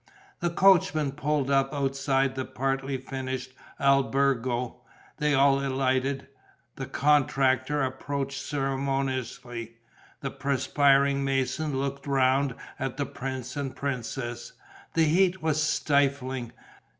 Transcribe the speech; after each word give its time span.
The 0.39 0.49
coachman 0.49 1.11
pulled 1.11 1.51
up 1.51 1.71
outside 1.71 2.33
the 2.33 2.43
partly 2.43 2.97
finished 2.97 3.51
albergo. 3.79 4.77
They 5.17 5.35
all 5.35 5.63
alighted; 5.63 6.25
the 6.75 6.87
contractor 6.87 7.83
approached 7.83 8.39
ceremoniously; 8.41 9.75
the 10.21 10.31
perspiring 10.31 11.23
masons 11.23 11.75
looked 11.75 12.07
round 12.07 12.55
at 12.79 12.97
the 12.97 13.05
prince 13.05 13.55
and 13.55 13.75
princess. 13.75 14.53
The 14.95 15.05
heat 15.05 15.43
was 15.43 15.61
stifling. 15.61 16.51